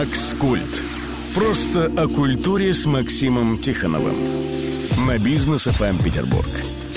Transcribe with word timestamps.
Макс 0.00 0.34
Культ. 0.40 0.82
Просто 1.34 1.92
о 1.94 2.08
культуре 2.08 2.72
с 2.72 2.86
Максимом 2.86 3.58
Тихоновым. 3.58 4.16
На 5.06 5.18
бизнес 5.18 5.64
ФМ 5.64 6.02
Петербург. 6.02 6.48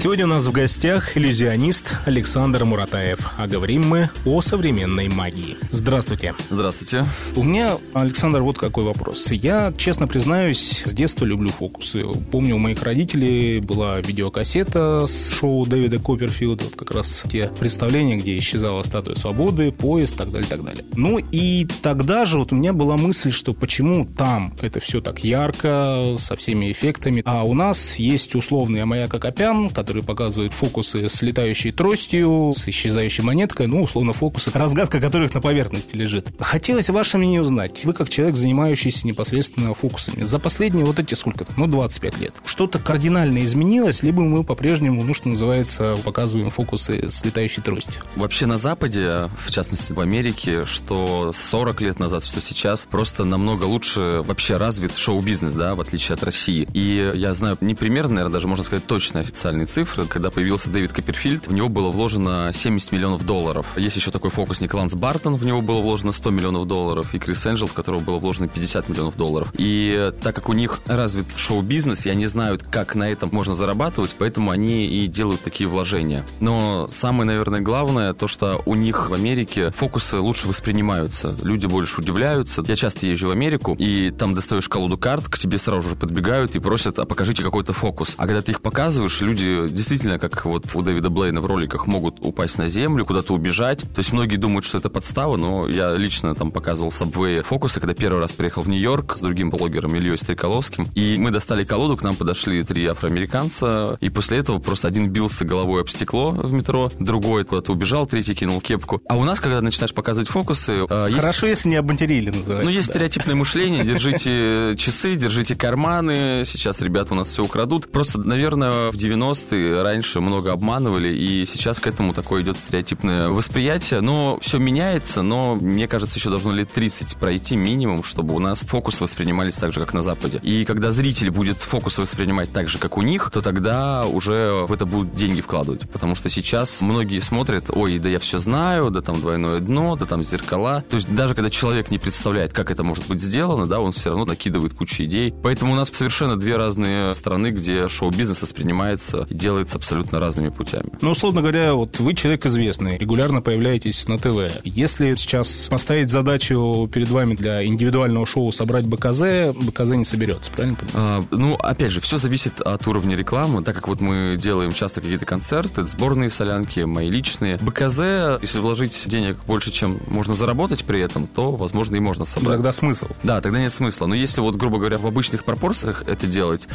Сегодня 0.04 0.26
у 0.26 0.28
нас 0.28 0.46
в 0.46 0.52
гостях 0.52 1.16
иллюзионист 1.16 1.98
Александр 2.06 2.66
Муратаев. 2.66 3.20
А 3.38 3.48
говорим 3.48 3.88
мы 3.88 4.10
о 4.26 4.42
современной 4.42 5.08
магии. 5.08 5.56
Здравствуйте. 5.72 6.36
Здравствуйте. 6.50 7.06
У 7.38 7.44
меня, 7.44 7.78
Александр, 7.94 8.42
вот 8.42 8.58
какой 8.58 8.84
вопрос. 8.84 9.32
Я, 9.32 9.74
честно 9.78 10.06
признаюсь, 10.06 10.84
с 10.86 10.92
детства 10.92 11.24
люблю 11.24 11.52
фокусы. 11.52 12.04
Помню, 12.32 12.56
у 12.56 12.58
моих 12.58 12.84
родителей 12.84 13.62
была 13.62 14.02
видеокассета 14.02 15.08
с 15.08 15.30
шоу 15.30 15.66
Дэвида 15.66 16.00
Копперфилда. 16.00 16.66
Вот 16.66 16.76
как 16.76 16.92
раз 16.92 17.24
те 17.32 17.50
представления, 17.58 18.18
где 18.18 18.38
исчезала 18.38 18.84
статуя 18.84 19.16
свободы, 19.16 19.72
поезд, 19.72 20.18
так 20.18 20.32
далее, 20.32 20.50
так 20.50 20.66
далее. 20.66 20.84
Ну 20.96 21.18
и 21.32 21.66
тогда 21.82 22.26
же 22.26 22.40
вот 22.40 22.52
у 22.52 22.58
меня 22.58 22.74
была 22.74 22.98
мысль, 22.98 23.32
что 23.32 23.54
почему 23.54 24.06
там 24.06 24.54
это 24.60 24.82
все 24.82 25.00
так 25.00 25.24
ярко, 25.24 26.16
со 26.18 26.36
всеми 26.36 26.74
эффектами, 26.74 27.22
а 27.24 27.46
у 27.46 27.54
нас 27.54 27.96
есть 27.96 28.36
условный 28.36 28.84
маяк 28.84 29.14
Акопян, 29.14 29.70
который 29.70 29.93
которые 29.94 30.08
показывают 30.08 30.54
фокусы 30.54 31.08
с 31.08 31.22
летающей 31.22 31.72
тростью, 31.72 32.52
с 32.56 32.68
исчезающей 32.68 33.24
монеткой, 33.24 33.68
ну, 33.68 33.84
условно, 33.84 34.12
фокусы, 34.12 34.50
разгадка 34.52 35.00
которых 35.00 35.36
на 35.36 35.42
поверхности 35.42 35.96
лежит. 35.96 36.30
Хотелось 36.40 36.90
ваше 36.90 37.20
мнение 37.20 37.42
узнать. 37.42 37.86
Вы, 37.86 37.94
как 37.94 38.10
человек, 38.10 38.36
занимающийся 38.36 39.06
непосредственно 39.06 39.76
фокусами, 39.76 40.24
за 40.24 40.40
последние 40.40 40.84
вот 40.84 40.98
эти 40.98 41.14
сколько-то, 41.14 41.54
ну, 41.58 41.68
25 41.68 42.18
лет, 42.18 42.34
что-то 42.44 42.80
кардинально 42.80 43.46
изменилось, 43.46 44.02
либо 44.02 44.24
мы 44.24 44.44
по-прежнему, 44.44 45.04
ну, 45.04 45.14
что 45.14 45.30
называется, 45.30 45.96
показываем 46.04 46.50
фокусы 46.50 47.08
с 47.08 47.24
летающей 47.24 47.62
тростью? 47.62 48.02
Вообще 48.16 48.48
на 48.48 48.58
Западе, 48.58 49.30
в 49.46 49.52
частности 49.52 49.94
в 49.94 50.00
Америке, 50.00 50.66
что 50.66 51.34
40 51.36 51.82
лет 51.82 52.00
назад, 52.00 52.24
что 52.24 52.42
сейчас, 52.42 52.88
просто 52.90 53.26
намного 53.26 53.66
лучше 53.66 54.24
вообще 54.26 54.58
развит 54.58 54.98
шоу-бизнес, 54.98 55.54
да, 55.54 55.76
в 55.76 55.82
отличие 55.82 56.16
от 56.16 56.24
России. 56.24 56.68
И 56.74 57.12
я 57.14 57.36
знаю 57.36 57.60
не 57.62 57.76
примерно, 57.76 58.16
наверное, 58.16 58.34
даже 58.34 58.48
можно 58.48 58.66
сказать 58.66 58.88
точно 58.88 59.20
официальные 59.20 59.68
цифры, 59.68 59.83
цифры, 59.84 60.06
когда 60.06 60.32
появился 60.32 60.70
Дэвид 60.70 60.94
Копперфильд, 60.94 61.48
в 61.48 61.54
него 61.54 61.68
было 61.68 61.90
вложено 61.90 62.52
70 62.54 62.94
миллионов 62.94 63.26
долларов. 63.26 63.66
Есть 63.76 63.98
еще 63.98 64.12
такой 64.12 64.30
фокусник 64.30 64.74
Ланс 64.74 64.96
Бартон, 64.96 65.36
в 65.36 65.46
него 65.46 65.62
было 65.62 65.82
вложено 65.82 66.14
100 66.14 66.30
миллионов 66.30 66.68
долларов, 66.68 67.14
и 67.14 67.20
Крис 67.20 67.46
Энджел, 67.46 67.68
в 67.68 67.74
которого 67.74 68.00
было 68.00 68.18
вложено 68.18 68.48
50 68.48 68.88
миллионов 68.88 69.18
долларов. 69.18 69.54
И 69.58 70.12
так 70.22 70.36
как 70.36 70.48
у 70.48 70.54
них 70.54 70.80
развит 70.86 71.26
шоу-бизнес, 71.36 72.06
и 72.06 72.10
они 72.10 72.28
знают, 72.28 72.64
как 72.64 72.96
на 72.96 73.10
этом 73.10 73.30
можно 73.34 73.54
зарабатывать, 73.54 74.16
поэтому 74.18 74.52
они 74.52 74.88
и 74.88 75.08
делают 75.08 75.42
такие 75.42 75.70
вложения. 75.70 76.26
Но 76.40 76.88
самое, 76.90 77.26
наверное, 77.26 77.60
главное, 77.60 78.14
то, 78.14 78.30
что 78.30 78.62
у 78.66 78.76
них 78.76 79.10
в 79.10 79.14
Америке 79.14 79.72
фокусы 79.72 80.18
лучше 80.18 80.48
воспринимаются. 80.48 81.36
Люди 81.44 81.66
больше 81.66 82.00
удивляются. 82.00 82.64
Я 82.66 82.76
часто 82.78 83.06
езжу 83.06 83.28
в 83.28 83.32
Америку, 83.32 83.76
и 83.78 84.12
там 84.12 84.34
достаешь 84.34 84.70
колоду 84.70 84.98
карт, 84.98 85.28
к 85.28 85.38
тебе 85.38 85.58
сразу 85.58 85.90
же 85.90 85.96
подбегают 85.98 86.56
и 86.56 86.60
просят, 86.60 87.00
а 87.00 87.06
покажите 87.06 87.44
какой-то 87.44 87.74
фокус. 87.74 88.14
А 88.18 88.28
когда 88.28 88.40
ты 88.40 88.54
их 88.54 88.62
показываешь, 88.62 89.20
люди 89.20 89.68
действительно, 89.74 90.20
как 90.20 90.46
вот 90.46 90.66
у 90.74 90.82
Дэвида 90.82 91.10
Блейна 91.10 91.42
в 91.42 91.46
роликах, 91.46 91.88
могут 91.88 92.26
упасть 92.26 92.58
на 92.58 92.68
землю, 92.68 93.06
куда-то 93.06 93.34
убежать. 93.34 93.80
То 93.80 94.00
есть 94.00 94.14
многие 94.14 94.38
думают, 94.38 94.66
что 94.66 94.78
это 94.78 94.90
подстава, 94.90 95.38
но 95.38 95.68
я 95.68 95.94
лично 95.96 96.34
там 96.36 96.52
показывал 96.52 96.92
Subway 96.92 97.44
фокусы, 97.44 97.80
когда 97.80 97.94
первый 97.94 98.20
раз 98.20 98.32
приехал 98.34 98.62
в 98.62 98.70
Нью-Йорк 98.70 99.18
с 99.18 99.22
другим 99.22 99.50
блогером 99.50 99.96
Ильей 99.96 100.18
Стреколовским. 100.18 100.88
И 100.96 101.18
мы 101.18 101.32
достали 101.32 101.64
колоду, 101.64 101.98
к 101.98 102.04
нам 102.04 102.16
подошли 102.16 102.64
три 102.64 102.86
афроамериканца, 102.86 103.98
и 104.00 104.10
после 104.10 104.40
этого 104.40 104.60
просто 104.60 104.88
один 104.88 105.10
бился 105.10 105.46
головой 105.46 105.82
об 105.82 105.90
стекло 105.90 106.32
в 106.32 106.54
метро, 106.54 106.92
другой 107.00 107.46
куда-то 107.46 107.72
убежал, 107.72 108.06
третий 108.06 108.36
кинул 108.36 108.62
кепку. 108.62 109.02
А 109.08 109.18
у 109.18 109.24
нас, 109.24 109.40
когда 109.40 109.62
начинаешь 109.62 109.94
показывать 109.94 110.30
фокусы... 110.30 110.86
Э, 110.90 111.10
Хорошо, 111.12 111.48
есть... 111.48 111.60
если 111.60 111.70
не 111.70 111.76
обматерили, 111.76 112.30
называется. 112.30 112.64
Ну, 112.64 112.70
есть 112.70 112.88
да. 112.88 112.94
стереотипное 112.94 113.36
мышление, 113.36 113.84
держите 113.86 114.76
часы, 114.78 115.16
держите 115.16 115.56
карманы, 115.56 116.44
сейчас 116.46 116.82
ребята 116.82 117.14
у 117.14 117.18
нас 117.18 117.30
все 117.30 117.44
украдут. 117.44 117.92
Просто, 117.92 118.20
наверное, 118.20 118.92
в 118.92 118.96
90-е 118.96 119.63
раньше 119.72 120.20
много 120.20 120.52
обманывали, 120.52 121.14
и 121.16 121.46
сейчас 121.46 121.80
к 121.80 121.88
этому 121.88 122.14
такое 122.14 122.44
идет 122.44 122.58
стереотипное 122.58 123.30
восприятие. 123.30 124.02
Но 124.02 124.40
все 124.42 124.58
меняется, 124.58 125.22
но 125.22 125.56
мне 125.56 125.88
кажется, 125.88 126.18
еще 126.20 126.30
должно 126.30 126.52
лет 126.54 126.72
30 126.72 127.18
пройти 127.18 127.56
минимум, 127.56 128.04
чтобы 128.04 128.34
у 128.36 128.40
нас 128.40 128.62
фокус 128.62 129.02
воспринимались 129.02 129.58
так 129.58 129.72
же, 129.72 129.80
как 129.80 129.94
на 129.94 130.02
Западе. 130.02 130.40
И 130.44 130.66
когда 130.66 130.92
зритель 130.92 131.30
будет 131.30 131.58
фокус 131.58 131.98
воспринимать 131.98 132.52
так 132.52 132.68
же, 132.68 132.78
как 132.78 132.98
у 132.98 133.02
них, 133.02 133.30
то 133.32 133.42
тогда 133.42 134.06
уже 134.06 134.66
в 134.66 134.72
это 134.72 134.86
будут 134.86 135.14
деньги 135.16 135.42
вкладывать. 135.42 135.90
Потому 135.90 136.16
что 136.16 136.30
сейчас 136.30 136.82
многие 136.82 137.20
смотрят, 137.20 137.66
ой, 137.70 138.00
да 138.00 138.10
я 138.10 138.20
все 138.20 138.38
знаю, 138.38 138.90
да 138.90 139.02
там 139.02 139.20
двойное 139.20 139.60
дно, 139.60 139.96
да 139.96 140.06
там 140.06 140.24
зеркала. 140.24 140.84
То 140.90 140.98
есть 140.98 141.14
даже 141.14 141.36
когда 141.36 141.50
человек 141.50 141.92
не 141.92 141.98
представляет, 141.98 142.54
как 142.54 142.72
это 142.72 142.84
может 142.84 143.08
быть 143.08 143.22
сделано, 143.22 143.68
да, 143.68 143.80
он 143.80 143.92
все 143.92 144.10
равно 144.10 144.26
накидывает 144.26 144.74
кучу 144.74 145.04
идей. 145.04 145.34
Поэтому 145.44 145.74
у 145.74 145.76
нас 145.76 145.90
совершенно 145.90 146.38
две 146.38 146.56
разные 146.56 147.14
страны, 147.14 147.52
где 147.52 147.88
шоу-бизнес 147.88 148.42
воспринимается 148.42 149.28
делается 149.44 149.78
абсолютно 149.78 150.20
разными 150.22 150.50
путями. 150.50 150.90
Ну, 151.02 151.12
условно 151.12 151.42
говоря, 151.42 151.74
вот 151.74 152.00
вы 152.00 152.14
человек 152.14 152.46
известный, 152.46 152.98
регулярно 152.98 153.42
появляетесь 153.42 154.08
на 154.08 154.18
ТВ. 154.18 154.62
Если 154.64 155.14
сейчас 155.16 155.68
поставить 155.70 156.10
задачу 156.10 156.90
перед 156.92 157.10
вами 157.10 157.36
для 157.36 157.66
индивидуального 157.66 158.26
шоу 158.26 158.54
собрать 158.54 158.86
БКЗ, 158.86 159.54
БКЗ 159.54 159.90
не 159.96 160.06
соберется, 160.06 160.50
правильно 160.50 160.78
А, 160.94 161.22
ну, 161.30 161.56
опять 161.56 161.92
же, 161.92 162.00
все 162.00 162.18
зависит 162.18 162.62
от 162.62 162.88
уровня 162.88 163.18
рекламы, 163.18 163.64
так 163.64 163.76
как 163.76 163.90
вот 163.90 164.00
мы 164.00 164.38
делаем 164.42 164.72
часто 164.72 165.02
какие-то 165.02 165.26
концерты, 165.26 165.86
сборные 165.88 166.30
солянки, 166.30 166.80
мои 166.82 167.10
личные. 167.10 167.58
БКЗ, 167.58 168.40
если 168.42 168.60
вложить 168.60 169.04
денег 169.08 169.38
больше, 169.46 169.72
чем 169.72 170.00
можно 170.08 170.36
заработать 170.36 170.86
при 170.86 171.02
этом, 171.02 171.28
то, 171.28 171.52
возможно, 171.52 171.98
и 171.98 172.00
можно 172.00 172.24
собрать. 172.24 172.56
Тогда 172.56 172.72
смысл. 172.72 173.08
Да, 173.24 173.42
тогда 173.42 173.60
нет 173.60 173.74
смысла. 173.74 174.06
Но 174.06 174.16
если 174.16 174.40
вот, 174.40 174.56
грубо 174.56 174.78
говоря, 174.78 174.98
в 174.98 175.06
обычных 175.06 175.44
пропорциях 175.44 176.04
это 176.08 176.28
делать, 176.28 176.68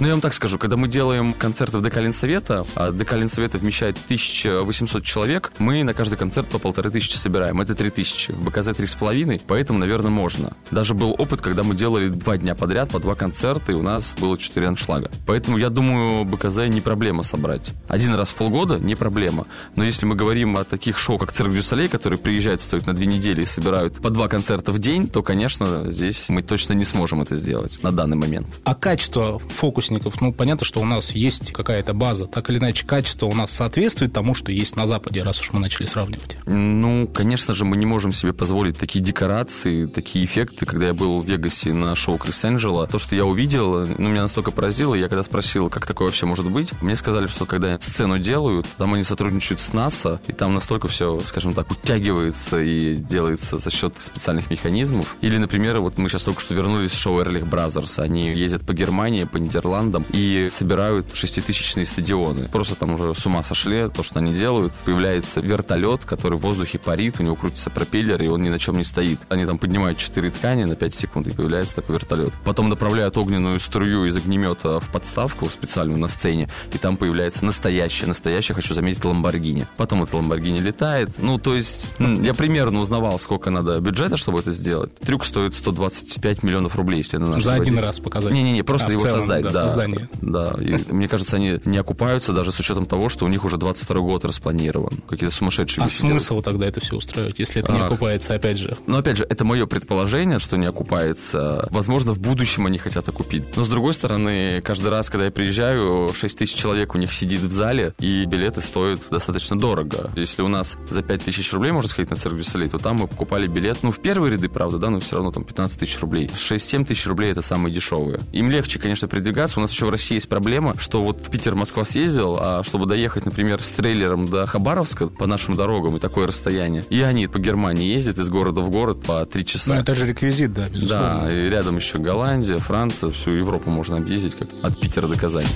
ну, 0.00 0.06
я 0.06 0.12
вам 0.12 0.20
так 0.20 0.32
скажу, 0.32 0.58
когда 0.58 0.76
мы 0.76 0.88
делаем 0.88 1.34
концерты 1.34 1.78
в 1.78 1.82
ДК 1.82 1.97
Ленсовета, 2.00 2.66
а 2.74 2.92
ДК 2.92 3.14
Ленсовета 3.14 3.58
вмещает 3.58 3.96
1800 4.04 5.02
человек, 5.02 5.52
мы 5.58 5.82
на 5.82 5.94
каждый 5.94 6.16
концерт 6.16 6.46
по 6.48 6.58
полторы 6.58 6.90
тысячи 6.90 7.16
собираем. 7.16 7.60
Это 7.60 7.74
3000. 7.74 8.32
В 8.32 8.44
БКЗ 8.44 8.68
3,5, 8.68 9.42
поэтому, 9.46 9.78
наверное, 9.78 10.10
можно. 10.10 10.52
Даже 10.70 10.94
был 10.94 11.14
опыт, 11.18 11.40
когда 11.40 11.62
мы 11.62 11.74
делали 11.74 12.08
два 12.08 12.36
дня 12.36 12.54
подряд 12.54 12.90
по 12.90 12.98
два 12.98 13.14
концерта, 13.14 13.72
и 13.72 13.74
у 13.74 13.82
нас 13.82 14.14
было 14.20 14.36
4 14.36 14.68
аншлага. 14.68 15.10
Поэтому, 15.26 15.56
я 15.58 15.70
думаю, 15.70 16.24
БКЗ 16.24 16.68
не 16.68 16.80
проблема 16.80 17.22
собрать. 17.22 17.70
Один 17.88 18.14
раз 18.14 18.28
в 18.28 18.34
полгода 18.34 18.78
не 18.78 18.94
проблема. 18.94 19.46
Но 19.74 19.84
если 19.84 20.06
мы 20.06 20.14
говорим 20.14 20.56
о 20.56 20.64
таких 20.64 20.98
шоу, 20.98 21.18
как 21.18 21.32
Цирк 21.32 21.52
дю 21.52 21.64
Солей, 21.64 21.88
которые 21.88 22.18
приезжают, 22.18 22.60
стоят 22.60 22.86
на 22.86 22.94
две 22.94 23.06
недели 23.06 23.42
и 23.42 23.46
собирают 23.46 24.00
по 24.00 24.10
два 24.10 24.28
концерта 24.28 24.72
в 24.72 24.78
день, 24.78 25.08
то, 25.08 25.22
конечно, 25.22 25.90
здесь 25.90 26.28
мы 26.28 26.42
точно 26.42 26.74
не 26.74 26.84
сможем 26.84 27.22
это 27.22 27.36
сделать 27.36 27.82
на 27.82 27.90
данный 27.90 28.16
момент. 28.16 28.46
А 28.64 28.74
качество 28.74 29.38
фокус 29.38 29.78
фокусников, 29.78 30.20
ну, 30.20 30.32
понятно, 30.32 30.66
что 30.66 30.80
у 30.80 30.84
нас 30.84 31.12
есть 31.12 31.52
какая-то 31.52 31.87
база. 31.92 32.26
Так 32.26 32.50
или 32.50 32.58
иначе, 32.58 32.86
качество 32.86 33.26
у 33.26 33.34
нас 33.34 33.50
соответствует 33.52 34.12
тому, 34.12 34.34
что 34.34 34.52
есть 34.52 34.76
на 34.76 34.86
Западе, 34.86 35.22
раз 35.22 35.40
уж 35.40 35.52
мы 35.52 35.60
начали 35.60 35.86
сравнивать. 35.86 36.36
Ну, 36.46 37.08
конечно 37.08 37.54
же, 37.54 37.64
мы 37.64 37.76
не 37.76 37.86
можем 37.86 38.12
себе 38.12 38.32
позволить 38.32 38.78
такие 38.78 39.04
декорации, 39.04 39.86
такие 39.86 40.24
эффекты. 40.24 40.66
Когда 40.66 40.86
я 40.86 40.94
был 40.94 41.22
в 41.22 41.26
Вегасе 41.26 41.72
на 41.72 41.94
шоу 41.94 42.18
Крис 42.18 42.44
Энджела, 42.44 42.86
то, 42.86 42.98
что 42.98 43.16
я 43.16 43.24
увидел, 43.24 43.86
ну, 43.86 44.08
меня 44.08 44.22
настолько 44.22 44.50
поразило. 44.50 44.94
Я 44.94 45.08
когда 45.08 45.22
спросил, 45.22 45.68
как 45.70 45.86
такое 45.86 46.08
вообще 46.08 46.26
может 46.26 46.50
быть, 46.50 46.72
мне 46.82 46.96
сказали, 46.96 47.26
что 47.26 47.46
когда 47.46 47.78
сцену 47.80 48.18
делают, 48.18 48.66
там 48.76 48.94
они 48.94 49.04
сотрудничают 49.04 49.60
с 49.60 49.72
НАСА, 49.72 50.20
и 50.26 50.32
там 50.32 50.54
настолько 50.54 50.88
все, 50.88 51.20
скажем 51.20 51.54
так, 51.54 51.70
утягивается 51.70 52.60
и 52.60 52.96
делается 52.96 53.58
за 53.58 53.70
счет 53.70 53.94
специальных 53.98 54.50
механизмов. 54.50 55.16
Или, 55.20 55.38
например, 55.38 55.80
вот 55.80 55.98
мы 55.98 56.08
сейчас 56.08 56.24
только 56.24 56.40
что 56.40 56.54
вернулись 56.54 56.92
с 56.92 56.96
шоу 56.96 57.20
Ehrlich 57.20 57.46
Brothers. 57.46 57.98
Они 57.98 58.32
ездят 58.34 58.66
по 58.66 58.72
Германии, 58.72 59.24
по 59.24 59.36
Нидерландам, 59.36 60.04
и 60.12 60.48
собирают 60.50 61.14
шеститысячные 61.14 61.77
стадионы. 61.86 62.48
Просто 62.48 62.74
там 62.74 62.94
уже 62.94 63.14
с 63.14 63.26
ума 63.26 63.42
сошли 63.42 63.88
то, 63.88 64.02
что 64.02 64.18
они 64.18 64.32
делают. 64.34 64.72
Появляется 64.84 65.40
вертолет, 65.40 66.04
который 66.04 66.38
в 66.38 66.42
воздухе 66.42 66.78
парит, 66.78 67.16
у 67.20 67.22
него 67.22 67.36
крутится 67.36 67.70
пропеллер, 67.70 68.22
и 68.22 68.28
он 68.28 68.42
ни 68.42 68.48
на 68.48 68.58
чем 68.58 68.76
не 68.76 68.84
стоит. 68.84 69.20
Они 69.28 69.46
там 69.46 69.58
поднимают 69.58 69.98
четыре 69.98 70.30
ткани 70.30 70.64
на 70.64 70.76
5 70.76 70.94
секунд, 70.94 71.26
и 71.26 71.30
появляется 71.30 71.76
такой 71.76 71.96
вертолет. 71.96 72.32
Потом 72.44 72.68
направляют 72.68 73.16
огненную 73.16 73.60
струю 73.60 74.04
из 74.06 74.16
огнемета 74.16 74.80
в 74.80 74.88
подставку 74.88 75.48
специальную 75.48 75.98
на 75.98 76.08
сцене, 76.08 76.48
и 76.72 76.78
там 76.78 76.96
появляется 76.96 77.44
настоящая, 77.44 78.06
настоящая, 78.06 78.54
хочу 78.54 78.74
заметить, 78.74 79.04
Ламборгини. 79.04 79.66
Потом 79.76 80.02
это 80.02 80.16
Ламборгини 80.16 80.60
летает. 80.60 81.10
Ну, 81.18 81.38
то 81.38 81.54
есть, 81.54 81.88
я 81.98 82.34
примерно 82.34 82.80
узнавал, 82.80 83.18
сколько 83.18 83.50
надо 83.50 83.80
бюджета, 83.80 84.16
чтобы 84.16 84.40
это 84.40 84.52
сделать. 84.52 84.94
Трюк 84.96 85.24
стоит 85.24 85.54
125 85.54 86.42
миллионов 86.42 86.76
рублей, 86.76 86.98
если 86.98 87.16
на 87.18 87.40
За 87.40 87.54
один 87.54 87.78
раз 87.78 88.00
показать. 88.00 88.32
Не-не-не, 88.32 88.62
просто 88.62 88.88
а, 88.88 88.92
его 88.92 89.04
целом, 89.04 89.20
создать, 89.20 89.42
да, 89.42 89.50
да 89.50 89.68
создание. 89.68 90.08
Да, 90.20 90.54
и 90.60 90.92
мне 90.92 91.08
кажется, 91.08 91.36
они 91.36 91.60
не 91.68 91.78
окупаются 91.78 92.32
даже 92.32 92.52
с 92.52 92.58
учетом 92.58 92.86
того, 92.86 93.08
что 93.08 93.24
у 93.24 93.28
них 93.28 93.44
уже 93.44 93.56
22 93.56 94.00
год 94.00 94.24
распланирован. 94.24 95.02
Какие-то 95.08 95.34
сумасшедшие 95.34 95.84
А 95.84 95.88
смысл 95.88 96.34
делать. 96.34 96.44
тогда 96.44 96.66
это 96.66 96.80
все 96.80 96.96
устраивать, 96.96 97.38
если 97.38 97.62
это 97.62 97.72
не 97.72 97.80
окупается, 97.80 98.34
опять 98.34 98.58
же? 98.58 98.76
Ну, 98.86 98.98
опять 98.98 99.16
же, 99.18 99.26
это 99.28 99.44
мое 99.44 99.66
предположение, 99.66 100.38
что 100.38 100.56
не 100.56 100.66
окупается. 100.66 101.66
Возможно, 101.70 102.12
в 102.12 102.18
будущем 102.18 102.66
они 102.66 102.78
хотят 102.78 103.08
окупить. 103.08 103.44
Но, 103.56 103.64
с 103.64 103.68
другой 103.68 103.94
стороны, 103.94 104.60
каждый 104.62 104.88
раз, 104.90 105.10
когда 105.10 105.26
я 105.26 105.30
приезжаю, 105.30 106.12
6 106.14 106.38
тысяч 106.38 106.54
человек 106.54 106.94
у 106.94 106.98
них 106.98 107.12
сидит 107.12 107.40
в 107.40 107.52
зале, 107.52 107.94
и 107.98 108.24
билеты 108.24 108.60
стоят 108.60 109.00
достаточно 109.10 109.58
дорого. 109.58 110.10
Если 110.16 110.42
у 110.42 110.48
нас 110.48 110.76
за 110.88 111.02
5 111.02 111.24
тысяч 111.24 111.52
рублей 111.52 111.72
можно 111.72 111.90
сходить 111.90 112.10
на 112.10 112.16
цирк 112.16 112.36
Веселей, 112.36 112.68
то 112.68 112.78
там 112.78 112.96
мы 112.96 113.08
покупали 113.08 113.46
билет, 113.46 113.78
ну, 113.82 113.90
в 113.90 114.00
первые 114.00 114.32
ряды, 114.32 114.48
правда, 114.48 114.78
да, 114.78 114.90
но 114.90 115.00
все 115.00 115.16
равно 115.16 115.30
там 115.32 115.44
15 115.44 115.78
тысяч 115.80 115.98
рублей. 116.00 116.30
6-7 116.34 116.84
тысяч 116.86 117.06
рублей 117.06 117.32
это 117.32 117.42
самые 117.42 117.74
дешевые. 117.74 118.20
Им 118.32 118.50
легче, 118.50 118.78
конечно, 118.78 119.08
передвигаться. 119.08 119.58
У 119.58 119.62
нас 119.62 119.72
еще 119.72 119.86
в 119.86 119.90
России 119.90 120.14
есть 120.14 120.28
проблема, 120.28 120.78
что 120.78 121.02
вот 121.04 121.22
Питер-Москва 121.58 121.84
съездил, 121.84 122.36
а 122.38 122.62
чтобы 122.62 122.86
доехать, 122.86 123.24
например, 123.24 123.60
с 123.60 123.72
трейлером 123.72 124.28
до 124.28 124.46
Хабаровска 124.46 125.08
по 125.08 125.26
нашим 125.26 125.56
дорогам 125.56 125.96
и 125.96 125.98
такое 125.98 126.28
расстояние, 126.28 126.84
и 126.88 127.00
они 127.00 127.26
по 127.26 127.40
Германии 127.40 127.88
ездят 127.88 128.18
из 128.18 128.28
города 128.28 128.60
в 128.60 128.70
город 128.70 129.02
по 129.02 129.26
3 129.26 129.44
часа. 129.44 129.74
Ну, 129.74 129.80
это 129.80 129.96
же 129.96 130.06
реквизит, 130.06 130.52
да, 130.52 130.68
безусловно. 130.68 131.26
Да, 131.28 131.34
и 131.34 131.48
рядом 131.48 131.76
еще 131.76 131.98
Голландия, 131.98 132.58
Франция, 132.58 133.10
всю 133.10 133.32
Европу 133.32 133.70
можно 133.70 133.96
объездить 133.96 134.36
как 134.36 134.48
от 134.62 134.78
Питера 134.78 135.08
до 135.08 135.18
Казани. 135.18 135.48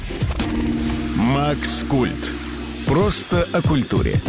Макс 1.17 1.85
Культ. 1.89 2.33
Просто 2.85 3.47
о 3.53 3.63
культуре. 3.63 4.21